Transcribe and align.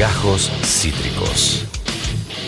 Gajos 0.00 0.50
Cítricos. 0.64 1.66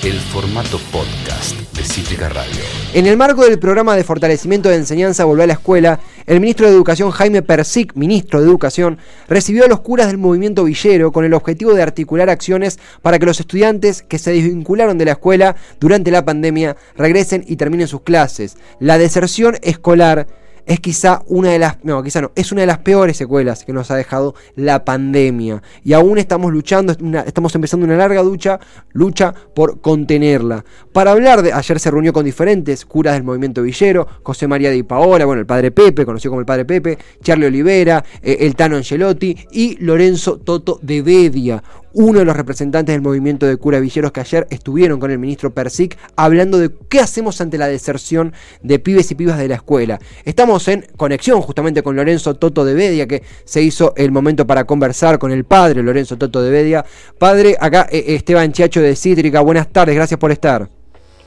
El 0.03 0.15
formato 0.15 0.81
podcast 0.91 1.55
de 1.77 1.85
Cítrica 1.85 2.31
Radio. 2.31 2.63
En 2.95 3.07
el 3.07 3.19
marco 3.19 3.45
del 3.45 3.59
programa 3.59 3.95
de 3.95 4.05
fortalecimiento 4.05 4.71
de 4.71 4.77
enseñanza 4.77 5.27
Volver 5.27 5.45
a 5.45 5.47
la 5.49 5.53
Escuela, 5.53 6.01
el 6.25 6.41
ministro 6.41 6.67
de 6.67 6.73
Educación 6.73 7.11
Jaime 7.11 7.43
Persic, 7.43 7.95
ministro 7.95 8.41
de 8.41 8.47
Educación, 8.47 8.97
recibió 9.29 9.67
a 9.67 9.69
los 9.69 9.81
curas 9.81 10.07
del 10.07 10.17
movimiento 10.17 10.65
Villero 10.65 11.13
con 11.13 11.27
el 11.27 11.35
objetivo 11.35 11.75
de 11.75 11.83
articular 11.83 12.31
acciones 12.31 12.79
para 13.03 13.19
que 13.19 13.27
los 13.27 13.39
estudiantes 13.39 14.01
que 14.01 14.19
se 14.19 14.33
desvincularon 14.33 14.97
de 14.97 15.05
la 15.05 15.13
escuela 15.13 15.55
durante 15.79 16.11
la 16.11 16.25
pandemia 16.25 16.79
regresen 16.97 17.45
y 17.47 17.57
terminen 17.57 17.87
sus 17.87 18.01
clases. 18.01 18.57
La 18.81 18.97
deserción 18.97 19.59
escolar 19.61 20.27
es 20.67 20.81
quizá 20.81 21.23
una 21.27 21.51
de 21.51 21.59
las, 21.59 21.85
no, 21.85 22.03
quizá 22.03 22.21
no, 22.21 22.33
es 22.35 22.53
una 22.53 22.63
de 22.63 22.67
las 22.67 22.79
peores 22.79 23.17
secuelas 23.17 23.65
que 23.65 23.73
nos 23.73 23.91
ha 23.91 23.97
dejado 23.97 24.35
la 24.57 24.85
pandemia. 24.85 25.63
Y 25.85 25.93
aún 25.93 26.19
estamos 26.19 26.53
luchando, 26.53 26.95
estamos 27.27 27.55
empezando 27.55 27.85
una 27.87 27.97
larga 27.97 28.23
lucha, 28.23 28.61
lucha 28.93 29.35
por 29.55 29.81
contenerla. 29.81 30.65
Para 30.93 31.13
hablar 31.13 31.43
de, 31.43 31.53
ayer 31.53 31.81
se 31.81 31.91
reunió 31.91 32.13
con 32.13 32.25
diferentes 32.25 32.85
curas 32.85 33.15
del 33.15 33.25
movimiento 33.25 33.63
villero, 33.63 34.07
José 34.23 34.47
María 34.47 34.71
de 34.71 34.85
Paola, 34.85 35.25
bueno, 35.25 35.41
el 35.41 35.47
padre 35.47 35.71
Pepe, 35.71 36.05
conocido 36.05 36.31
como 36.31 36.41
el 36.41 36.47
padre 36.47 36.65
Pepe, 36.65 36.99
Charlie 37.23 37.47
Olivera, 37.47 38.05
eh, 38.23 38.39
el 38.41 38.55
Tano 38.55 38.77
Angelotti 38.77 39.37
y 39.51 39.77
Lorenzo 39.83 40.39
Toto 40.39 40.79
de 40.83 41.03
Bedia, 41.03 41.63
uno 41.95 42.19
de 42.19 42.25
los 42.25 42.37
representantes 42.37 42.95
del 42.95 43.03
movimiento 43.03 43.47
de 43.47 43.57
cura 43.57 43.81
villeros 43.81 44.13
que 44.13 44.21
ayer 44.21 44.47
estuvieron 44.51 45.01
con 45.01 45.11
el 45.11 45.19
ministro 45.19 45.53
Persic 45.53 45.97
hablando 46.17 46.59
de 46.59 46.71
qué 46.89 47.01
hacemos 47.01 47.41
ante 47.41 47.59
la 47.59 47.69
deserción 47.69 48.33
de 48.63 48.79
pibes 48.79 49.11
y 49.11 49.15
pibas 49.15 49.39
de 49.39 49.49
la 49.49 49.57
escuela. 49.57 49.99
Estamos 50.25 50.67
en 50.69 50.87
conexión 50.97 51.41
justamente 51.41 51.83
con 51.83 51.97
Lorenzo 51.97 52.35
Toto 52.35 52.65
de 52.65 52.75
Bedia, 52.75 53.07
que 53.07 53.23
se 53.45 53.63
hizo 53.63 53.93
el 53.97 54.11
momento 54.11 54.47
para 54.47 54.65
conversar 54.65 55.19
con 55.19 55.33
el 55.33 55.45
padre 55.45 55.83
Lorenzo 55.83 56.17
Toto 56.17 56.43
de 56.43 56.51
Bedia. 56.51 56.85
Padre, 57.19 57.57
acá 57.59 57.87
eh, 57.91 58.05
Esteban 58.09 58.53
Chiacho 58.53 58.81
de 58.81 58.97
Cítrica, 58.97 59.41
buenas 59.41 59.69
tardes, 59.69 59.95
gracias 59.95 60.19
por 60.19 60.33
estar. 60.33 60.69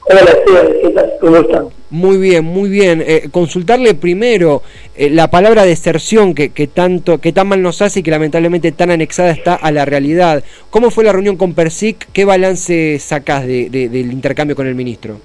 Hola 0.08 0.20
Esteban, 0.20 1.10
¿cómo 1.20 1.36
están? 1.36 1.75
Muy 1.90 2.16
bien, 2.16 2.44
muy 2.44 2.68
bien. 2.68 3.02
Eh, 3.06 3.28
consultarle 3.30 3.94
primero 3.94 4.62
eh, 4.96 5.08
la 5.08 5.30
palabra 5.30 5.64
deserción 5.64 6.34
que, 6.34 6.48
que, 6.48 6.66
tanto, 6.66 7.18
que 7.18 7.32
tan 7.32 7.46
mal 7.46 7.62
nos 7.62 7.80
hace 7.80 8.00
y 8.00 8.02
que 8.02 8.10
lamentablemente 8.10 8.72
tan 8.72 8.90
anexada 8.90 9.30
está 9.30 9.54
a 9.54 9.70
la 9.70 9.84
realidad. 9.84 10.42
¿Cómo 10.70 10.90
fue 10.90 11.04
la 11.04 11.12
reunión 11.12 11.36
con 11.36 11.54
Persic? 11.54 12.08
¿Qué 12.12 12.24
balance 12.24 12.98
sacás 12.98 13.46
de, 13.46 13.68
del 13.70 14.12
intercambio 14.12 14.56
con 14.56 14.66
el 14.66 14.74
ministro? 14.74 15.20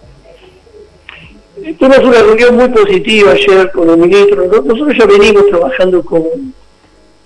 Tuvimos 1.79 1.99
una 1.99 2.21
reunión 2.21 2.55
muy 2.55 2.69
positiva 2.69 3.31
ayer 3.31 3.71
con 3.71 3.89
el 3.89 3.97
ministro. 3.97 4.45
Nosotros 4.63 4.95
ya 4.97 5.05
venimos 5.07 5.47
trabajando 5.49 6.03
con, 6.03 6.23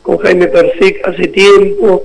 con 0.01 0.17
Jaime 0.19 0.47
Persic 0.47 1.05
hace 1.05 1.27
tiempo. 1.27 2.03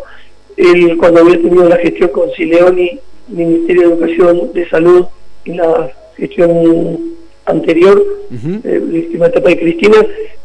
Él, 0.56 0.97
cuando 0.98 1.20
había 1.20 1.41
tenido 1.41 1.69
la 1.69 1.77
gestión 1.77 2.11
con 2.11 2.31
Sileoni, 2.33 2.98
Ministerio 3.28 3.83
de 3.83 3.94
Educación, 3.94 4.53
de 4.53 4.69
Salud 4.69 5.06
y 5.44 5.55
la 5.55 5.92
gestión 6.17 7.19
anterior, 7.46 8.02
eh, 8.30 8.60
la 8.64 8.98
última 8.98 9.27
etapa 9.27 9.48
de 9.48 9.58
Cristina, 9.58 9.98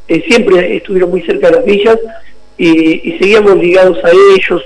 eh, 0.07 0.23
siempre 0.27 0.77
estuvieron 0.77 1.09
muy 1.09 1.21
cerca 1.21 1.49
de 1.49 1.55
las 1.57 1.65
villas 1.65 1.99
y, 2.57 3.15
seguíamos 3.19 3.57
ligados 3.57 3.97
a 4.03 4.11
ellos 4.35 4.63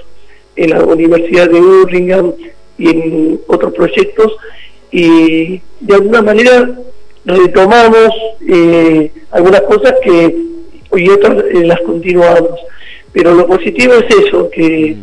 en 0.56 0.70
la 0.72 0.84
Universidad 0.84 1.50
de 1.50 1.60
Urlingham 1.60 2.34
y 2.78 2.90
en 2.90 3.40
otros 3.48 3.74
proyectos 3.74 4.36
y 4.92 5.62
de 5.80 5.94
alguna 5.94 6.22
manera 6.22 6.70
retomamos 7.26 8.10
eh, 8.48 9.12
algunas 9.32 9.62
cosas 9.62 9.94
que 10.04 10.36
hoy 10.90 11.10
otras 11.10 11.44
las 11.54 11.80
continuamos. 11.82 12.60
Pero 13.12 13.34
lo 13.34 13.48
positivo 13.48 13.94
es 13.94 14.28
eso, 14.28 14.50
que 14.52 14.98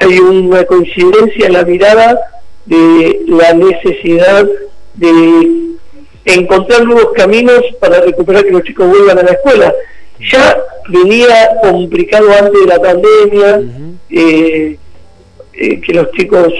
hay 0.00 0.18
una 0.18 0.64
coincidencia 0.64 1.46
en 1.46 1.52
la 1.52 1.64
mirada 1.64 2.18
de 2.66 3.20
la 3.28 3.54
necesidad 3.54 4.48
de 4.94 5.71
encontrar 6.24 6.84
nuevos 6.84 7.12
caminos 7.14 7.62
para 7.80 8.00
recuperar 8.00 8.44
que 8.44 8.52
los 8.52 8.62
chicos 8.62 8.88
vuelvan 8.88 9.18
a 9.18 9.22
la 9.22 9.32
escuela. 9.32 9.74
Ya 10.30 10.56
venía 10.88 11.58
complicado 11.62 12.30
antes 12.30 12.60
de 12.60 12.66
la 12.66 12.80
pandemia 12.80 13.62
eh, 14.10 14.78
eh, 15.54 15.80
que 15.80 15.94
los 15.94 16.10
chicos 16.12 16.52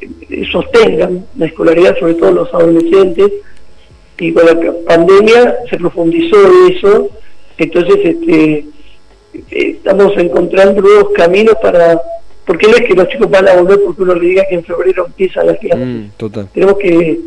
eh, 0.00 0.46
sostengan 0.52 1.26
la 1.36 1.46
escolaridad, 1.46 1.98
sobre 1.98 2.14
todo 2.14 2.32
los 2.32 2.54
adolescentes, 2.54 3.32
y 4.18 4.32
con 4.32 4.46
la 4.46 4.56
pandemia 4.86 5.56
se 5.68 5.76
profundizó 5.76 6.36
eso, 6.68 7.08
entonces 7.56 7.96
este, 8.04 8.64
estamos 9.50 10.16
encontrando 10.16 10.80
nuevos 10.80 11.10
caminos 11.14 11.56
para 11.62 12.00
porque 12.44 12.66
no 12.66 12.76
es 12.76 12.82
que 12.86 12.94
los 12.94 13.08
chicos 13.08 13.28
van 13.30 13.46
a 13.46 13.56
volver 13.56 13.78
porque 13.84 14.02
uno 14.02 14.14
le 14.14 14.26
diga 14.26 14.42
que 14.48 14.54
en 14.54 14.64
febrero 14.64 15.04
empieza 15.06 15.44
la 15.44 15.54
clase. 15.54 15.84
Mm, 15.84 16.10
Tenemos 16.54 16.78
que 16.78 17.20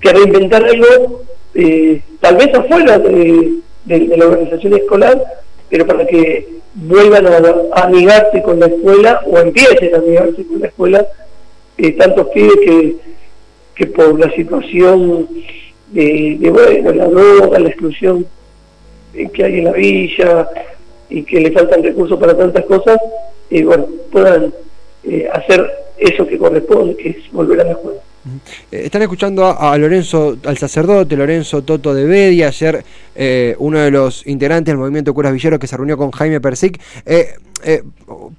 que 0.00 0.12
reinventar 0.12 0.64
algo, 0.64 1.22
eh, 1.54 2.00
tal 2.20 2.36
vez 2.36 2.54
afuera 2.54 2.98
de, 2.98 3.60
la 3.86 4.26
organización 4.26 4.74
escolar, 4.74 5.22
pero 5.70 5.86
para 5.86 6.06
que 6.06 6.46
vuelvan 6.74 7.26
a, 7.26 7.82
amigarse 7.82 8.42
con 8.42 8.60
la 8.60 8.66
escuela 8.66 9.20
o 9.26 9.38
empiecen 9.38 9.94
a 9.94 9.98
amigarse 9.98 10.46
con 10.46 10.60
la 10.60 10.66
escuela, 10.66 11.06
eh, 11.78 11.92
tantos 11.92 12.28
pibes 12.28 12.56
que, 12.64 12.96
que 13.74 13.86
por 13.86 14.18
la 14.18 14.30
situación 14.32 15.28
de, 15.92 16.36
de, 16.40 16.50
bueno, 16.50 16.92
la 16.92 17.06
droga, 17.06 17.58
la 17.58 17.68
exclusión 17.68 18.26
que 19.32 19.44
hay 19.44 19.58
en 19.60 19.64
la 19.64 19.72
villa 19.72 20.48
y 21.08 21.22
que 21.22 21.40
le 21.40 21.52
faltan 21.52 21.82
recursos 21.82 22.18
para 22.18 22.36
tantas 22.36 22.64
cosas, 22.66 23.00
eh, 23.50 23.66
puedan 24.10 24.52
hacer 25.32 25.70
eso 25.96 26.26
que 26.26 26.36
corresponde, 26.36 26.96
que 26.96 27.10
es 27.10 27.32
volver 27.32 27.60
a 27.60 27.64
la 27.64 27.70
escuela. 27.70 28.00
Eh, 28.70 28.82
están 28.84 29.02
escuchando 29.02 29.46
a, 29.46 29.76
Lorenzo, 29.78 30.36
al 30.44 30.58
sacerdote 30.58 31.16
Lorenzo 31.16 31.62
Toto 31.62 31.94
de 31.94 32.04
Bedia, 32.04 32.48
ayer 32.48 32.84
eh, 33.14 33.54
uno 33.58 33.78
de 33.78 33.90
los 33.90 34.26
integrantes 34.26 34.72
del 34.72 34.78
movimiento 34.78 35.14
curas 35.14 35.32
villeros 35.32 35.58
que 35.58 35.66
se 35.66 35.76
reunió 35.76 35.96
con 35.96 36.10
Jaime 36.10 36.40
Persic. 36.40 36.80
Eh, 37.04 37.34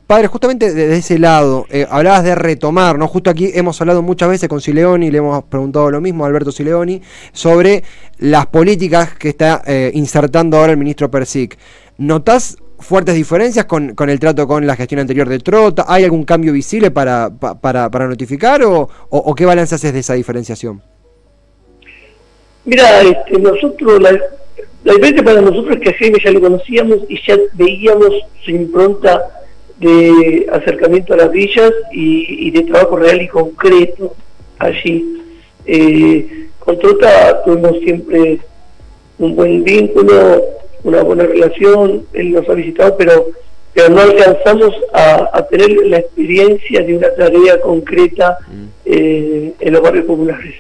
padre, 0.06 0.28
justamente 0.28 0.74
desde 0.74 0.98
ese 0.98 1.20
lado, 1.20 1.66
hablabas 1.90 2.24
de 2.24 2.36
retomar, 2.36 2.98
¿no? 2.98 3.08
Justo 3.08 3.30
aquí 3.30 3.52
hemos 3.54 3.80
hablado 3.82 4.02
muchas 4.02 4.30
veces 4.30 4.48
con 4.48 4.62
Sileoni, 4.62 5.10
le 5.10 5.18
hemos 5.18 5.44
preguntado 5.46 5.90
lo 5.90 6.00
mismo 6.00 6.24
a 6.24 6.28
Alberto 6.28 6.52
Sileoni, 6.52 7.02
sobre 7.34 7.84
las 8.20 8.46
políticas 8.46 9.16
que 9.16 9.30
está 9.30 9.64
insertando 9.94 10.58
ahora 10.58 10.74
el 10.74 10.78
ministro 10.78 11.10
Persic. 11.10 11.58
¿Notás 11.98 12.58
fuertes 12.80 13.16
diferencias 13.16 13.66
con, 13.66 13.96
con, 13.96 14.10
el 14.10 14.20
trato 14.20 14.48
con 14.48 14.66
la 14.66 14.76
gestión 14.76 15.00
anterior 15.00 15.28
de 15.28 15.40
Trota? 15.40 15.86
¿Hay 15.88 16.04
algún 16.04 16.24
cambio 16.24 16.54
visible 16.54 16.92
para, 16.92 17.30
para, 17.30 17.90
para 17.90 18.08
notificar 18.08 18.64
o, 18.64 18.90
o, 19.10 19.36
qué 19.36 19.46
balance 19.46 19.76
haces 19.76 19.94
de 19.94 20.00
esa 20.00 20.14
diferenciación? 20.14 20.82
Mira, 22.66 23.02
este, 23.02 23.40
nosotros, 23.40 24.02
la, 24.02 24.12
la, 24.84 24.94
diferencia 24.94 25.24
para 25.24 25.42
nosotros 25.42 25.78
es 25.78 25.82
que 25.82 25.90
a 25.90 25.94
Jaime 25.94 26.20
ya 26.24 26.32
lo 26.32 26.42
conocíamos 26.42 27.00
y 27.08 27.20
ya 27.26 27.38
veíamos 27.54 28.14
su 28.44 28.52
impronta 28.52 29.22
de 29.80 30.48
acercamiento 30.52 31.14
a 31.14 31.18
las 31.18 31.32
villas 31.32 31.72
y, 31.92 32.52
de 32.52 32.64
trabajo 32.64 32.98
real 32.98 33.22
y 33.22 33.28
concreto 33.28 34.16
allí. 34.60 35.22
Eh, 35.66 36.48
con 36.60 36.80
Trota 36.80 37.44
tuvimos 37.44 37.80
siempre 37.80 38.40
un 39.20 39.36
buen 39.36 39.64
vínculo, 39.64 40.42
una 40.88 41.04
buena 41.04 41.24
relación, 41.24 42.04
él 42.14 42.32
nos 42.32 42.48
ha 42.50 42.54
visitado, 42.54 42.96
pero, 42.98 43.28
pero 43.74 43.90
no 43.90 44.02
alcanzamos 44.02 44.74
a, 44.94 45.46
tener 45.48 45.70
la 45.86 46.00
experiencia 46.00 46.82
de 46.82 46.98
una 46.98 47.10
tarea 47.14 47.60
concreta 47.60 48.38
mm. 48.48 48.66
eh, 48.86 49.54
en 49.60 49.74
los 49.74 49.82
barrios 49.82 50.06
populares. 50.06 50.56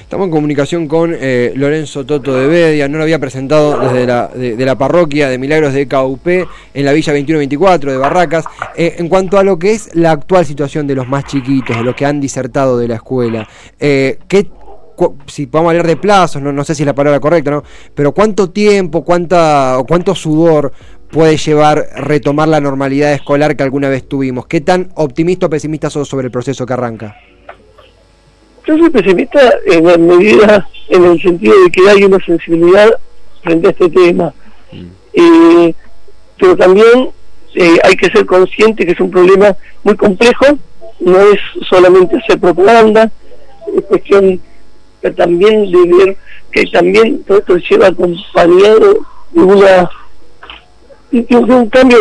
Estamos 0.00 0.26
en 0.26 0.30
comunicación 0.30 0.88
con 0.88 1.14
eh, 1.14 1.52
Lorenzo 1.54 2.04
Toto 2.04 2.34
de 2.34 2.48
Bedia, 2.48 2.88
no 2.88 2.96
lo 2.96 3.04
había 3.04 3.20
presentado 3.20 3.78
desde 3.78 4.06
la, 4.06 4.28
de, 4.28 4.56
la 4.64 4.76
parroquia 4.76 5.28
de 5.28 5.38
Milagros 5.38 5.72
de 5.72 5.86
KUP 5.86 6.26
en 6.26 6.84
la 6.84 6.92
Villa 6.92 7.12
2124 7.12 7.92
de 7.92 7.96
Barracas. 7.96 8.44
Eh, 8.76 8.96
en 8.98 9.08
cuanto 9.08 9.38
a 9.38 9.44
lo 9.44 9.58
que 9.58 9.72
es 9.72 9.94
la 9.94 10.10
actual 10.10 10.44
situación 10.44 10.86
de 10.86 10.96
los 10.96 11.06
más 11.06 11.24
chiquitos, 11.26 11.76
de 11.76 11.84
los 11.84 11.94
que 11.94 12.06
han 12.06 12.20
disertado 12.20 12.76
de 12.76 12.88
la 12.88 12.96
escuela, 12.96 13.48
¿qué 13.78 14.48
si 15.26 15.46
podemos 15.46 15.70
hablar 15.70 15.86
de 15.86 15.96
plazos, 15.96 16.42
no, 16.42 16.52
no 16.52 16.64
sé 16.64 16.74
si 16.74 16.82
es 16.82 16.86
la 16.86 16.94
palabra 16.94 17.20
correcta, 17.20 17.50
¿no? 17.50 17.62
Pero 17.94 18.12
cuánto 18.12 18.50
tiempo, 18.50 19.04
cuánta, 19.04 19.78
cuánto 19.86 20.14
sudor 20.14 20.72
puede 21.10 21.36
llevar 21.36 21.86
retomar 21.96 22.48
la 22.48 22.60
normalidad 22.60 23.12
escolar 23.12 23.56
que 23.56 23.62
alguna 23.62 23.88
vez 23.88 24.08
tuvimos. 24.08 24.46
¿Qué 24.46 24.60
tan 24.60 24.90
optimista 24.94 25.46
o 25.46 25.50
pesimista 25.50 25.90
sos 25.90 26.08
sobre 26.08 26.26
el 26.26 26.30
proceso 26.30 26.66
que 26.66 26.72
arranca? 26.72 27.16
Yo 28.66 28.76
soy 28.76 28.90
pesimista 28.90 29.40
en 29.66 29.86
la 29.86 29.96
medida, 29.96 30.68
en 30.88 31.04
el 31.04 31.22
sentido 31.22 31.54
de 31.64 31.70
que 31.70 31.88
hay 31.88 32.04
una 32.04 32.18
sensibilidad 32.24 32.90
frente 33.42 33.68
a 33.68 33.70
este 33.70 33.88
tema. 33.88 34.34
Mm. 34.70 34.86
Eh, 35.14 35.74
pero 36.38 36.56
también 36.56 37.10
eh, 37.54 37.78
hay 37.82 37.96
que 37.96 38.10
ser 38.10 38.26
consciente 38.26 38.84
que 38.84 38.92
es 38.92 39.00
un 39.00 39.10
problema 39.10 39.56
muy 39.82 39.96
complejo, 39.96 40.58
no 41.00 41.20
es 41.20 41.40
solamente 41.68 42.16
hacer 42.18 42.38
propaganda, 42.38 43.10
es 43.74 43.84
cuestión 43.84 44.40
también 45.14 45.70
de 45.70 45.96
ver 45.96 46.16
que 46.50 46.66
también 46.66 47.22
todo 47.24 47.38
esto 47.38 47.56
lleva 47.56 47.88
acompañado 47.88 48.98
de 49.32 49.40
una 49.40 49.90
de, 51.10 51.36
un 51.36 51.68
cambio 51.68 51.98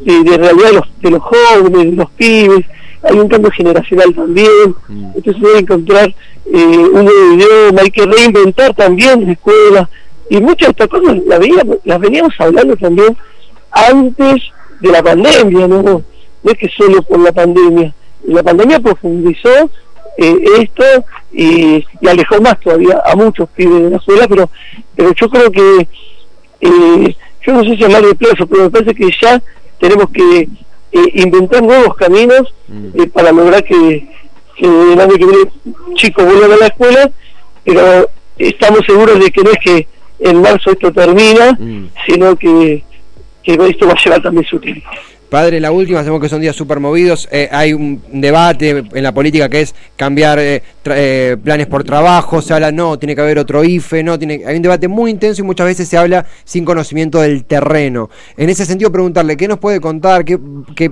de, 0.00 0.24
de, 0.24 0.36
realidad 0.36 0.68
de 0.68 0.72
los, 0.74 1.00
de 1.00 1.10
los 1.10 1.22
jóvenes, 1.22 1.90
de 1.90 1.96
los 1.96 2.10
pibes, 2.12 2.64
hay 3.02 3.18
un 3.18 3.28
cambio 3.28 3.50
generacional 3.50 4.14
también, 4.14 4.74
Mm. 4.88 5.10
entonces 5.16 5.42
hay 5.44 5.52
que 5.52 5.58
encontrar 5.58 6.14
eh, 6.52 6.88
un 6.92 7.04
nuevo 7.04 7.34
idioma, 7.34 7.82
hay 7.82 7.90
que 7.90 8.06
reinventar 8.06 8.74
también 8.74 9.26
la 9.26 9.32
escuela, 9.32 9.90
y 10.30 10.40
muchas 10.40 10.68
de 10.68 10.70
estas 10.70 10.88
cosas 10.88 11.18
las, 11.84 12.00
veníamos 12.00 12.34
hablando 12.38 12.76
también 12.76 13.16
antes 13.70 14.42
de 14.80 14.90
la 14.90 15.02
pandemia, 15.02 15.68
¿no? 15.68 15.82
No 15.82 16.04
es 16.44 16.58
que 16.58 16.68
solo 16.68 17.02
por 17.02 17.20
la 17.20 17.32
pandemia. 17.32 17.94
La 18.26 18.42
pandemia 18.42 18.80
profundizó 18.80 19.70
eh, 20.18 20.36
esto 20.60 20.84
y, 21.32 21.84
y 22.00 22.08
alejó 22.08 22.40
más 22.40 22.58
todavía 22.60 23.02
a 23.04 23.14
muchos 23.16 23.48
pibes 23.50 23.82
de 23.82 23.90
la 23.90 23.96
escuela, 23.96 24.26
pero, 24.28 24.50
pero 24.94 25.12
yo 25.14 25.28
creo 25.28 25.50
que, 25.50 25.88
eh, 26.60 27.16
yo 27.46 27.52
no 27.52 27.64
sé 27.64 27.76
si 27.76 27.84
hablar 27.84 28.02
de 28.04 28.14
plazo, 28.14 28.46
pero 28.46 28.64
me 28.64 28.70
parece 28.70 28.94
que 28.94 29.10
ya 29.20 29.42
tenemos 29.80 30.08
que 30.10 30.48
eh, 30.92 31.10
inventar 31.14 31.62
nuevos 31.62 31.94
caminos 31.96 32.54
Mm. 32.68 32.88
eh, 33.00 33.06
para 33.08 33.30
lograr 33.30 33.62
que, 33.64 34.06
que 34.56 34.64
el 34.66 34.98
año 34.98 35.12
que 35.18 35.26
viene 35.26 35.50
chicos 35.96 36.24
vuelvan 36.24 36.52
a 36.52 36.56
la 36.56 36.66
escuela, 36.68 37.10
pero 37.62 38.08
estamos 38.38 38.80
seguros 38.86 39.18
de 39.22 39.30
que 39.30 39.42
no 39.42 39.50
es 39.50 39.58
que 39.58 39.88
en 40.20 40.40
marzo 40.40 40.70
esto 40.70 40.90
termina, 40.92 41.52
Mm. 41.58 41.88
sino 42.06 42.36
que, 42.36 42.82
que 43.42 43.52
esto 43.68 43.86
va 43.86 43.92
a 43.92 44.02
llevar 44.02 44.22
también 44.22 44.46
su 44.46 44.58
tiempo. 44.58 44.88
Padre, 45.34 45.58
la 45.58 45.72
última, 45.72 45.98
sabemos 45.98 46.20
que 46.20 46.28
son 46.28 46.40
días 46.40 46.54
súper 46.54 46.78
movidos. 46.78 47.28
eh, 47.32 47.48
hay 47.50 47.72
un 47.72 48.00
debate 48.12 48.84
en 48.92 49.02
la 49.02 49.12
política 49.12 49.48
que 49.48 49.62
es 49.62 49.74
cambiar 49.96 50.38
eh, 50.38 50.62
eh, 50.84 51.36
planes 51.42 51.66
por 51.66 51.82
trabajo. 51.82 52.40
Se 52.40 52.54
habla, 52.54 52.70
no, 52.70 53.00
tiene 53.00 53.16
que 53.16 53.20
haber 53.20 53.40
otro 53.40 53.64
IFE, 53.64 54.04
no, 54.04 54.16
tiene, 54.16 54.42
hay 54.46 54.54
un 54.54 54.62
debate 54.62 54.86
muy 54.86 55.10
intenso 55.10 55.42
y 55.42 55.44
muchas 55.44 55.66
veces 55.66 55.88
se 55.88 55.96
habla 55.98 56.24
sin 56.44 56.64
conocimiento 56.64 57.20
del 57.20 57.46
terreno. 57.46 58.10
En 58.36 58.48
ese 58.48 58.64
sentido, 58.64 58.92
preguntarle, 58.92 59.36
¿qué 59.36 59.48
nos 59.48 59.58
puede 59.58 59.80
contar, 59.80 60.24
qué, 60.24 60.38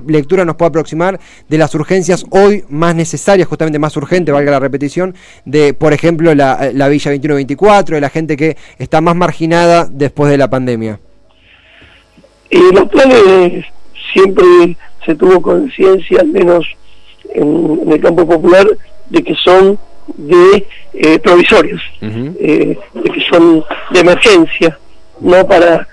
lectura 0.09 0.45
nos 0.45 0.57
puede 0.57 0.71
aproximar 0.71 1.21
de 1.49 1.59
las 1.59 1.73
urgencias 1.77 2.27
hoy 2.31 2.65
más 2.69 2.97
necesarias, 2.97 3.47
justamente 3.47 3.79
más 3.79 3.97
urgente, 3.97 4.33
valga 4.33 4.51
la 4.51 4.59
repetición, 4.59 5.15
de, 5.45 5.73
por 5.73 5.93
ejemplo, 5.93 6.35
la, 6.35 6.73
la 6.75 6.89
Villa 6.89 7.13
2124, 7.13 7.95
de 7.95 8.01
la 8.01 8.11
gente 8.11 8.37
que 8.37 8.57
está 8.81 9.01
más 9.01 9.15
marginada 9.15 9.89
después 9.89 10.33
de 10.33 10.39
la 10.39 10.51
pandemia? 10.51 10.99
Y 12.51 12.73
los 12.73 12.89
planes 12.89 13.67
siempre 14.13 14.77
se 15.05 15.15
tuvo 15.15 15.41
conciencia, 15.43 16.21
al 16.21 16.29
menos 16.29 16.67
en, 17.35 17.81
en 17.83 17.93
el 17.93 18.01
campo 18.01 18.27
popular, 18.27 18.67
de 19.09 19.23
que 19.23 19.35
son 19.35 19.79
de 20.17 20.67
eh, 20.95 21.19
provisorios, 21.19 21.81
eh, 22.01 22.79
de 22.95 23.11
que 23.11 23.21
son 23.31 23.65
de 23.91 24.01
emergencia, 24.01 24.79
no 25.21 25.47
para 25.47 25.87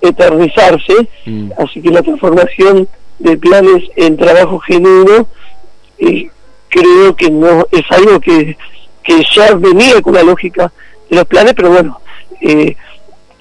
eternizarse. 0.00 1.08
Mm. 1.24 1.50
Así 1.58 1.80
que 1.80 1.90
la 1.90 2.02
transformación 2.02 2.88
de 3.18 3.36
planes 3.36 3.84
en 3.96 4.16
trabajo 4.16 4.58
genuino 4.60 5.28
eh, 5.98 6.28
creo 6.68 7.16
que 7.16 7.30
no 7.30 7.66
es 7.70 7.84
algo 7.90 8.20
que, 8.20 8.56
que 9.02 9.24
ya 9.34 9.54
venía 9.54 10.00
con 10.02 10.14
la 10.14 10.22
lógica 10.22 10.72
de 11.08 11.16
los 11.16 11.24
planes, 11.26 11.54
pero 11.54 11.70
bueno, 11.70 12.00
eh, 12.40 12.76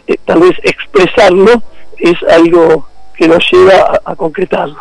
eh, 0.07 0.17
tal 0.25 0.39
vez 0.39 0.53
expresarlo 0.63 1.61
es 1.97 2.15
algo 2.29 2.87
que 3.15 3.27
nos 3.27 3.43
lleva 3.51 3.99
a, 4.05 4.11
a 4.11 4.15
concretarlo. 4.15 4.77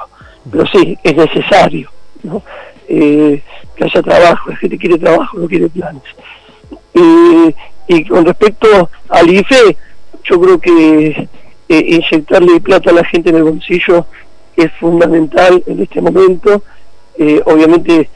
Pero 0.50 0.66
sí, 0.66 0.96
es 1.02 1.16
necesario 1.16 1.90
¿no? 2.22 2.42
Eh, 2.88 3.42
que 3.76 3.84
haya 3.84 4.02
trabajo, 4.02 4.50
la 4.50 4.56
gente 4.56 4.78
quiere 4.78 4.98
trabajo, 4.98 5.38
no 5.38 5.48
quiere 5.48 5.68
planes. 5.68 6.02
Eh, 6.94 7.54
y 7.88 8.04
con 8.04 8.24
respecto 8.24 8.90
al 9.08 9.30
IFE, 9.30 9.76
yo 10.24 10.40
creo 10.40 10.60
que 10.60 11.28
eh, 11.68 11.84
inyectarle 11.88 12.60
plata 12.60 12.90
a 12.90 12.94
la 12.94 13.04
gente 13.04 13.30
en 13.30 13.36
el 13.36 13.44
bolsillo 13.44 14.06
es 14.56 14.70
fundamental 14.80 15.62
en 15.66 15.82
este 15.82 16.00
momento. 16.00 16.62
Eh, 17.18 17.40
obviamente 17.46 18.08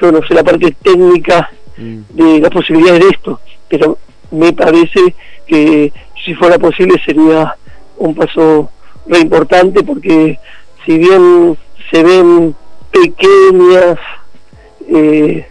yo 0.00 0.12
no 0.12 0.20
sé 0.26 0.34
la 0.34 0.42
parte 0.44 0.74
técnica 0.82 1.50
Mm. 1.78 2.00
de 2.08 2.40
las 2.40 2.50
posibilidades 2.50 3.00
de 3.00 3.08
esto, 3.10 3.40
pero 3.68 3.98
me 4.30 4.50
parece 4.54 5.14
que 5.46 5.92
si 6.24 6.34
fuera 6.34 6.58
posible 6.58 6.94
sería 7.04 7.54
un 7.98 8.14
paso 8.14 8.70
re 9.08 9.18
importante 9.20 9.82
porque 9.82 10.38
si 10.84 10.98
bien 10.98 11.56
se 11.90 12.02
ven 12.02 12.54
pequeñas 12.90 13.98
eh, 14.88 15.46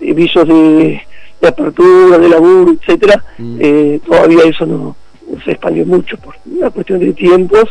visos 0.00 0.46
de, 0.48 1.00
de 1.40 1.48
apertura, 1.48 2.18
de 2.18 2.28
laburo, 2.28 2.72
etcétera, 2.80 3.24
Mm. 3.38 3.56
eh, 3.60 4.00
todavía 4.06 4.44
eso 4.44 4.66
no, 4.66 4.96
no 5.30 5.40
se 5.44 5.52
expandió 5.52 5.86
mucho 5.86 6.16
por 6.18 6.34
una 6.46 6.70
cuestión 6.70 7.00
de 7.00 7.12
tiempos, 7.12 7.64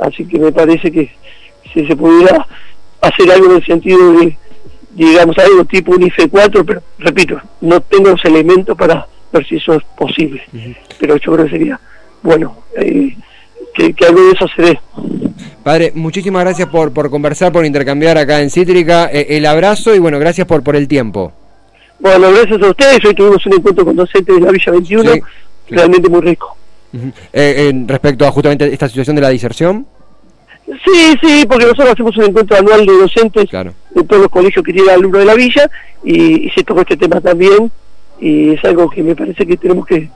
así 0.00 0.24
que 0.26 0.38
me 0.38 0.52
parece 0.52 0.90
que 0.92 1.10
si 1.72 1.86
se 1.86 1.96
pudiera 1.96 2.46
hacer 3.00 3.30
algo 3.32 3.46
en 3.46 3.56
el 3.56 3.64
sentido 3.66 4.12
de, 4.14 4.36
digamos, 4.92 5.36
algo 5.38 5.64
tipo 5.64 5.92
un 5.92 6.02
IFE 6.02 6.28
4, 6.28 6.64
pero 6.64 6.82
repito, 6.98 7.40
no 7.62 7.80
tengo 7.80 8.10
los 8.10 8.24
elementos 8.24 8.76
para 8.76 9.06
ver 9.32 9.46
si 9.46 9.56
eso 9.56 9.74
es 9.74 9.82
posible, 9.96 10.42
pero 11.00 11.16
yo 11.16 11.32
creo 11.32 11.44
que 11.46 11.50
sería 11.52 11.80
bueno 12.22 12.58
eh, 12.76 13.16
que, 13.74 13.92
que 13.94 14.04
algo 14.06 14.20
de 14.26 14.32
eso 14.32 14.46
se 14.56 14.62
dé. 14.62 14.80
Padre, 15.62 15.92
muchísimas 15.94 16.42
gracias 16.44 16.68
por, 16.68 16.92
por 16.92 17.08
conversar, 17.10 17.52
por 17.52 17.64
intercambiar 17.64 18.18
acá 18.18 18.40
en 18.40 18.50
Cítrica. 18.50 19.08
Eh, 19.12 19.26
el 19.30 19.46
abrazo 19.46 19.94
y 19.94 19.98
bueno, 19.98 20.18
gracias 20.18 20.46
por, 20.46 20.62
por 20.62 20.76
el 20.76 20.88
tiempo. 20.88 21.32
Bueno, 22.00 22.30
gracias 22.32 22.60
a 22.62 22.68
ustedes, 22.70 23.04
hoy 23.04 23.14
tuvimos 23.14 23.46
un 23.46 23.54
encuentro 23.54 23.84
con 23.84 23.94
docentes 23.94 24.34
de 24.34 24.40
la 24.40 24.50
Villa 24.50 24.72
21, 24.72 25.12
Sí, 25.12 25.20
sí. 25.68 25.74
realmente 25.74 26.08
muy 26.08 26.20
rico. 26.20 26.56
Eh, 27.32 27.68
en 27.70 27.86
respecto 27.88 28.26
a 28.26 28.30
justamente 28.32 28.70
esta 28.72 28.88
situación 28.88 29.16
de 29.16 29.22
la 29.22 29.28
diserción. 29.30 29.86
Sí, 30.84 31.14
sí, 31.22 31.44
porque 31.48 31.64
nosotros 31.64 31.90
hacemos 31.92 32.16
un 32.16 32.24
encuentro 32.24 32.56
anual 32.56 32.84
de 32.86 32.92
docentes 32.92 33.48
Claro. 33.48 33.72
de 33.94 34.02
todos 34.04 34.22
los 34.22 34.30
colegios 34.30 34.64
que 34.64 34.72
tienen 34.72 34.90
alumnos 34.94 35.20
de 35.20 35.26
la 35.26 35.34
villa 35.34 35.70
y, 36.04 36.46
y 36.46 36.50
se 36.50 36.62
tocó 36.64 36.80
este 36.82 36.96
tema 36.96 37.20
también 37.20 37.70
y 38.22 38.50
es 38.50 38.64
algo 38.64 38.88
que 38.88 39.02
me 39.02 39.16
parece 39.16 39.44
que 39.44 39.56
tenemos 39.56 39.84
que, 39.84 40.08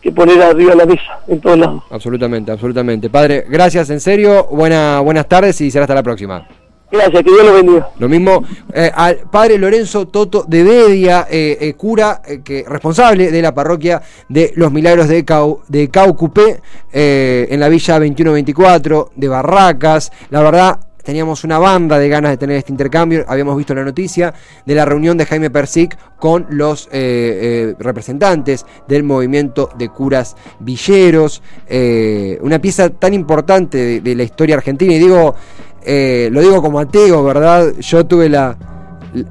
que 0.00 0.10
poner 0.10 0.40
arriba 0.40 0.70
de 0.70 0.76
la 0.78 0.86
mesa 0.86 1.20
en 1.28 1.40
todos 1.40 1.58
lados. 1.58 1.82
Absolutamente, 1.90 2.50
absolutamente. 2.50 3.10
Padre, 3.10 3.44
gracias, 3.48 3.90
en 3.90 4.00
serio. 4.00 4.46
Buena, 4.50 5.00
buenas 5.00 5.28
tardes 5.28 5.60
y 5.60 5.70
será 5.70 5.84
hasta 5.84 5.94
la 5.94 6.02
próxima. 6.02 6.48
Gracias, 6.90 7.22
que 7.22 7.30
Dios 7.30 7.44
los 7.44 7.54
bendiga. 7.54 7.88
Lo 7.98 8.08
mismo 8.08 8.42
eh, 8.72 8.90
al 8.92 9.18
padre 9.30 9.58
Lorenzo 9.58 10.08
Toto 10.08 10.44
de 10.48 10.64
Bedia, 10.64 11.26
eh, 11.30 11.58
eh, 11.60 11.74
cura 11.74 12.22
eh, 12.26 12.40
que 12.42 12.64
responsable 12.66 13.30
de 13.30 13.42
la 13.42 13.54
parroquia 13.54 14.02
de 14.28 14.52
los 14.56 14.72
Milagros 14.72 15.06
de, 15.06 15.24
Cau, 15.24 15.60
de 15.68 15.88
Caucupé, 15.88 16.60
eh, 16.92 17.46
en 17.50 17.60
la 17.60 17.68
villa 17.68 17.98
2124 17.98 19.10
de 19.14 19.28
Barracas. 19.28 20.10
La 20.30 20.42
verdad, 20.42 20.80
teníamos 21.10 21.42
una 21.42 21.58
banda 21.58 21.98
de 21.98 22.08
ganas 22.08 22.30
de 22.30 22.36
tener 22.36 22.56
este 22.56 22.70
intercambio. 22.70 23.24
Habíamos 23.26 23.56
visto 23.56 23.74
la 23.74 23.82
noticia 23.82 24.32
de 24.64 24.74
la 24.76 24.84
reunión 24.84 25.18
de 25.18 25.26
Jaime 25.26 25.50
Persic 25.50 25.98
con 26.20 26.46
los 26.50 26.86
eh, 26.86 26.90
eh, 26.92 27.74
representantes 27.80 28.64
del 28.86 29.02
movimiento 29.02 29.70
de 29.76 29.88
curas 29.88 30.36
villeros. 30.60 31.42
eh, 31.66 32.38
una 32.42 32.60
pieza 32.60 32.90
tan 32.90 33.12
importante 33.12 33.76
de, 33.76 34.00
de 34.00 34.14
la 34.14 34.22
historia 34.22 34.54
argentina. 34.54 34.94
Y 34.94 35.00
digo, 35.00 35.34
lo 35.84 36.40
digo 36.40 36.62
como 36.62 36.78
ateo, 36.78 37.24
¿verdad? 37.24 37.72
Yo 37.80 38.06
tuve 38.06 38.28
la, 38.28 38.56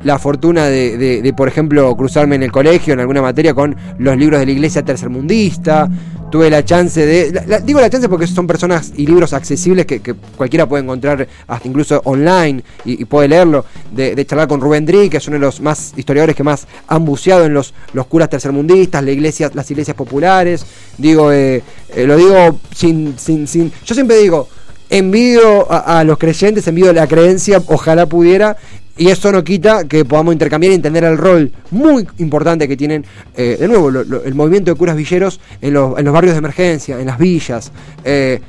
la 0.04 0.20
fortuna 0.20 0.66
de, 0.66 0.98
de- 0.98 1.22
de, 1.22 1.34
por 1.34 1.48
ejemplo, 1.48 1.96
cruzarme 1.96 2.36
en 2.36 2.44
el 2.44 2.52
colegio 2.52 2.94
en 2.94 3.00
alguna 3.00 3.22
materia 3.22 3.54
con 3.54 3.76
los 3.98 4.18
libros 4.18 4.40
de 4.40 4.46
la 4.46 4.52
iglesia 4.52 4.84
tercermundista. 4.84 5.90
Tuve 6.32 6.50
la 6.52 6.64
chance 6.64 7.04
de. 7.04 7.62
digo 7.66 7.82
la 7.82 7.90
chance 7.90 8.08
porque 8.08 8.28
son 8.28 8.46
personas 8.46 8.94
y 8.96 9.08
libros 9.08 9.34
accesibles 9.34 9.88
que, 9.88 10.00
que 10.00 10.14
cualquiera 10.14 10.68
puede 10.70 10.84
encontrar, 10.84 11.28
hasta 11.48 11.68
incluso 11.68 12.02
online, 12.06 12.64
y, 12.86 13.02
y 13.02 13.06
puede 13.06 13.28
leerlo. 13.30 13.66
De, 13.92 14.14
de 14.14 14.26
charlar 14.28 14.48
con 14.48 14.62
Rubén 14.62 14.86
Dri, 14.86 15.10
que 15.10 15.18
es 15.18 15.28
uno 15.28 15.36
de 15.38 15.40
los 15.42 15.60
más 15.60 15.94
historiadores 15.98 16.36
que 16.36 16.44
más 16.44 16.68
han 16.88 17.04
buceado 17.04 17.46
en 17.46 17.54
los, 17.56 17.74
los 17.94 18.06
curas 18.06 18.30
tercermundistas, 18.30 19.04
la 19.04 19.10
iglesia, 19.12 19.50
las 19.56 19.72
iglesias 19.72 19.98
populares. 19.98 20.66
Digo, 21.00 21.32
eh, 21.32 21.64
eh, 21.96 22.06
lo 22.06 22.16
digo 22.16 22.60
sin, 22.76 23.18
sin, 23.18 23.48
sin. 23.48 23.72
Yo 23.84 23.96
siempre 23.96 24.18
digo, 24.18 24.48
envidio 24.90 25.68
a, 25.72 26.04
los 26.04 26.18
creyentes, 26.18 26.68
envidio 26.68 26.94
la 26.94 27.08
creencia, 27.08 27.62
ojalá 27.68 28.06
pudiera. 28.06 28.58
Y 28.98 29.10
eso 29.10 29.32
no 29.32 29.44
quita 29.46 29.86
que 29.88 30.04
podamos 30.04 30.34
intercambiar 30.34 30.74
y 30.74 30.76
entender 30.76 31.06
el 31.06 31.18
rol 31.18 31.54
muy 31.72 32.06
importante 32.18 32.68
que 32.68 32.76
tienen, 32.76 33.06
eh, 33.38 33.56
de 33.58 33.68
nuevo, 33.70 33.90
lo- 33.90 34.04
lo- 34.04 34.24
el 34.26 34.36
movimiento 34.36 34.72
de 34.72 34.78
curas 34.78 34.98
villeros 34.98 35.40
en, 35.62 35.74
los- 35.74 35.98
en 35.98 36.04
los 36.04 36.14
barrios 36.14 36.34
de 36.34 36.40
emergencia, 36.40 37.00
en 37.00 37.06
las 37.06 37.18
villas. 37.18 37.72
Eh, 38.04 38.42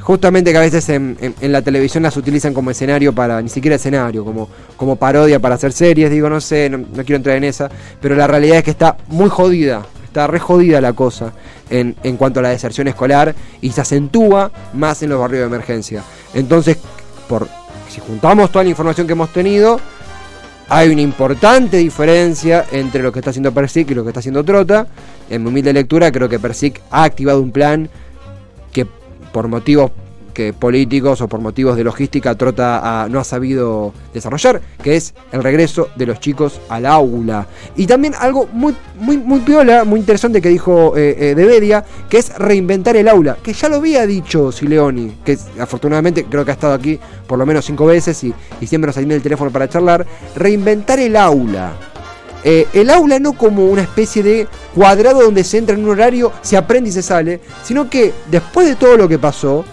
justamente 0.00 0.52
que 0.52 0.58
a 0.58 0.60
veces 0.60 0.86
en, 0.90 1.16
la 1.40 1.62
televisión 1.62 2.02
las 2.02 2.14
utilizan 2.18 2.52
como 2.52 2.70
escenario 2.70 3.14
para, 3.14 3.40
ni 3.40 3.48
siquiera 3.48 3.76
escenario, 3.76 4.22
como, 4.26 4.50
como 4.76 4.96
parodia 4.96 5.38
para 5.40 5.54
hacer 5.54 5.72
series, 5.72 6.10
digo, 6.10 6.28
no 6.28 6.42
sé, 6.42 6.68
no 6.68 6.84
quiero 6.96 7.16
entrar 7.16 7.38
en 7.38 7.44
esa, 7.44 7.70
pero 8.02 8.14
la 8.14 8.26
realidad 8.26 8.58
es 8.58 8.64
que 8.64 8.70
está 8.72 8.98
muy 9.08 9.30
jodida, 9.30 9.86
está 10.14 10.28
re 10.28 10.38
jodida 10.38 10.80
la 10.80 10.92
cosa 10.92 11.32
en, 11.68 11.96
en 12.04 12.16
cuanto 12.16 12.38
a 12.38 12.44
la 12.44 12.50
deserción 12.50 12.86
escolar 12.86 13.34
y 13.60 13.72
se 13.72 13.80
acentúa 13.80 14.52
más 14.72 15.02
en 15.02 15.10
los 15.10 15.18
barrios 15.18 15.40
de 15.40 15.46
emergencia. 15.46 16.04
Entonces, 16.32 16.78
por, 17.28 17.48
si 17.88 18.00
juntamos 18.00 18.52
toda 18.52 18.62
la 18.62 18.70
información 18.70 19.08
que 19.08 19.14
hemos 19.14 19.32
tenido, 19.32 19.80
hay 20.68 20.90
una 20.90 21.00
importante 21.00 21.78
diferencia 21.78 22.64
entre 22.70 23.02
lo 23.02 23.10
que 23.10 23.18
está 23.18 23.30
haciendo 23.30 23.52
Persic 23.52 23.90
y 23.90 23.94
lo 23.94 24.04
que 24.04 24.10
está 24.10 24.20
haciendo 24.20 24.44
Trota. 24.44 24.86
En 25.28 25.42
mi 25.42 25.48
humilde 25.48 25.72
lectura, 25.72 26.12
creo 26.12 26.28
que 26.28 26.38
Persic 26.38 26.80
ha 26.92 27.02
activado 27.02 27.42
un 27.42 27.50
plan 27.50 27.90
que 28.72 28.86
por 29.32 29.48
motivos 29.48 29.90
que 30.34 30.52
políticos 30.52 31.20
o 31.20 31.28
por 31.28 31.40
motivos 31.40 31.76
de 31.76 31.84
logística 31.84 32.34
Trota 32.34 33.06
no 33.08 33.20
ha 33.20 33.24
sabido 33.24 33.94
desarrollar, 34.12 34.60
que 34.82 34.96
es 34.96 35.14
el 35.32 35.42
regreso 35.42 35.88
de 35.96 36.06
los 36.06 36.20
chicos 36.20 36.60
al 36.68 36.84
aula. 36.84 37.46
Y 37.76 37.86
también 37.86 38.14
algo 38.18 38.48
muy, 38.52 38.74
muy, 38.98 39.16
muy 39.16 39.40
piola, 39.40 39.84
muy 39.84 40.00
interesante 40.00 40.42
que 40.42 40.48
dijo 40.48 40.94
eh, 40.96 41.34
eh 41.36 41.82
que 42.10 42.18
es 42.18 42.36
reinventar 42.36 42.96
el 42.96 43.08
aula, 43.08 43.38
que 43.42 43.52
ya 43.52 43.68
lo 43.68 43.76
había 43.76 44.06
dicho 44.06 44.52
Sileoni, 44.52 45.18
que 45.24 45.38
afortunadamente 45.58 46.24
creo 46.24 46.44
que 46.44 46.50
ha 46.50 46.54
estado 46.54 46.74
aquí 46.74 46.98
por 47.26 47.38
lo 47.38 47.46
menos 47.46 47.64
cinco 47.64 47.86
veces 47.86 48.22
y, 48.24 48.34
siempre 48.66 48.88
nos 48.88 48.96
atiende 48.96 49.14
el 49.14 49.22
teléfono 49.22 49.50
para 49.50 49.68
charlar, 49.68 50.04
reinventar 50.34 50.98
el 50.98 51.16
aula. 51.16 51.72
Eh, 52.42 52.66
el 52.74 52.90
aula 52.90 53.18
no 53.18 53.34
como 53.34 53.66
una 53.66 53.82
especie 53.82 54.22
de 54.22 54.48
cuadrado 54.74 55.22
donde 55.22 55.44
se 55.44 55.58
entra 55.58 55.74
en 55.76 55.84
un 55.84 55.90
horario, 55.90 56.32
se 56.42 56.56
aprende 56.56 56.90
y 56.90 56.92
se 56.92 57.02
sale, 57.02 57.40
sino 57.62 57.88
que 57.88 58.12
después 58.30 58.66
de 58.66 58.74
todo 58.74 58.96
lo 58.96 59.08
que 59.08 59.18
pasó 59.18 59.64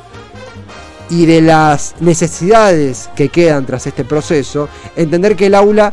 y 1.12 1.26
de 1.26 1.42
las 1.42 1.94
necesidades 2.00 3.10
que 3.16 3.30
quedan 3.30 3.66
tras 3.66 3.86
este 3.86 4.06
proceso, 4.06 4.70
entender 4.96 5.36
que 5.36 5.46
el 5.48 5.56
aula 5.56 5.92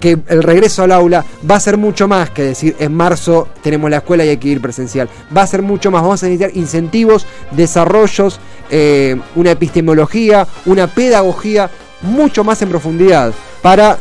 que 0.00 0.18
el 0.26 0.42
regreso 0.42 0.82
al 0.82 0.90
aula 0.90 1.24
va 1.48 1.54
a 1.54 1.60
ser 1.60 1.76
mucho 1.76 2.08
más 2.08 2.30
que 2.30 2.42
decir 2.42 2.74
en 2.80 2.92
marzo 2.92 3.46
tenemos 3.62 3.88
la 3.88 3.98
escuela 3.98 4.24
y 4.24 4.30
hay 4.30 4.36
que 4.36 4.48
ir 4.48 4.60
presencial. 4.60 5.08
Va 5.36 5.42
a 5.42 5.46
ser 5.46 5.62
mucho 5.62 5.92
más. 5.92 6.02
Vamos 6.02 6.24
a 6.24 6.26
necesitar 6.26 6.56
incentivos, 6.56 7.24
desarrollos, 7.52 8.40
eh, 8.68 9.16
una 9.36 9.52
epistemología, 9.52 10.44
una 10.64 10.88
pedagogía 10.88 11.70
mucho 12.02 12.42
más 12.42 12.60
en 12.62 12.68
profundidad 12.68 13.32
para 13.62 13.96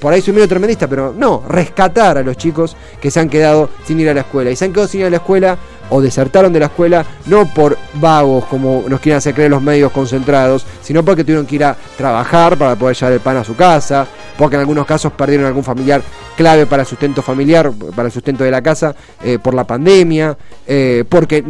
por 0.00 0.12
ahí 0.12 0.22
soy 0.22 0.32
medio 0.32 0.48
tremendista, 0.48 0.88
pero 0.88 1.14
no, 1.16 1.42
rescatar 1.46 2.16
a 2.18 2.22
los 2.22 2.36
chicos 2.36 2.74
que 3.00 3.10
se 3.10 3.20
han 3.20 3.28
quedado 3.28 3.68
sin 3.86 4.00
ir 4.00 4.08
a 4.08 4.14
la 4.14 4.22
escuela. 4.22 4.50
Y 4.50 4.56
se 4.56 4.64
han 4.64 4.72
quedado 4.72 4.88
sin 4.88 5.00
ir 5.00 5.06
a 5.06 5.10
la 5.10 5.16
escuela 5.16 5.58
o 5.90 6.00
desertaron 6.00 6.52
de 6.52 6.60
la 6.60 6.66
escuela 6.66 7.04
no 7.26 7.46
por 7.46 7.76
vagos 7.94 8.44
como 8.46 8.84
nos 8.88 9.00
quieren 9.00 9.18
hacer 9.18 9.34
creer 9.34 9.50
los 9.50 9.62
medios 9.62 9.92
concentrados, 9.92 10.64
sino 10.82 11.04
porque 11.04 11.24
tuvieron 11.24 11.46
que 11.46 11.56
ir 11.56 11.64
a 11.64 11.76
trabajar 11.96 12.56
para 12.56 12.76
poder 12.76 12.96
llevar 12.96 13.12
el 13.12 13.20
pan 13.20 13.36
a 13.36 13.44
su 13.44 13.56
casa, 13.56 14.06
porque 14.38 14.56
en 14.56 14.60
algunos 14.60 14.86
casos 14.86 15.12
perdieron 15.12 15.46
algún 15.46 15.64
familiar 15.64 16.02
clave 16.40 16.64
para 16.64 16.84
el 16.84 16.88
sustento 16.88 17.20
familiar, 17.20 17.70
para 17.94 18.06
el 18.06 18.12
sustento 18.12 18.44
de 18.44 18.50
la 18.50 18.62
casa, 18.62 18.94
eh, 19.22 19.38
por 19.38 19.52
la 19.52 19.64
pandemia, 19.64 20.38
eh, 20.66 21.04
porque 21.06 21.44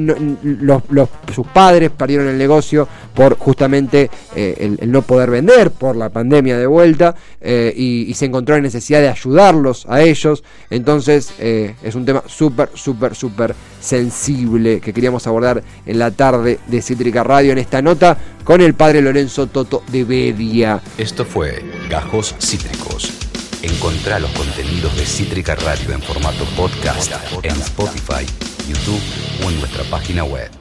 sus 1.32 1.46
padres 1.46 1.90
perdieron 1.90 2.26
el 2.26 2.37
negocio 2.37 2.88
por 3.14 3.38
justamente 3.38 4.10
eh, 4.34 4.76
el, 4.80 4.90
no 4.90 5.02
poder 5.02 5.30
vender, 5.30 5.70
por 5.70 5.94
la 5.94 6.08
pandemia 6.08 6.58
de 6.58 6.66
vuelta, 6.66 7.14
y, 7.40 8.12
se 8.14 8.26
encontró 8.26 8.56
en 8.56 8.64
necesidad 8.64 9.00
de 9.00 9.08
ayudarlos 9.08 9.87
a 9.88 10.02
ellos. 10.02 10.42
Entonces 10.68 11.32
es 11.38 11.94
un 11.94 12.04
tema 12.04 12.22
súper, 12.26 12.70
súper, 12.75 13.14
súper 13.14 13.54
sensible 13.80 14.80
que 14.80 14.92
queríamos 14.92 15.26
abordar 15.26 15.62
en 15.87 15.99
la 15.99 16.10
tarde 16.10 16.58
de 16.66 16.82
Cítrica 16.82 17.22
Radio 17.22 17.52
en 17.52 17.58
esta 17.58 17.80
nota 17.80 18.18
con 18.44 18.61
el 18.61 18.75
padre 18.75 19.02
Lorenzo 19.02 19.47
Toto 19.47 19.82
de 19.88 20.04
Bedia. 20.04 20.80
Esto 20.99 21.25
fue 21.25 21.64
Gajos 21.88 22.35
Cítricos. 22.38 23.12
Encontrá 23.62 24.18
los 24.18 24.30
contenidos 24.30 24.97
de 24.97 25.04
Cítrica 25.04 25.54
Radio 25.54 25.92
en 25.92 26.02
formato 26.02 26.44
podcast 26.56 27.12
en 27.42 27.52
Spotify, 27.52 28.26
YouTube 28.68 29.02
o 29.44 29.50
en 29.50 29.61
nuestra 29.61 29.85
página 29.85 30.25
web. 30.25 30.60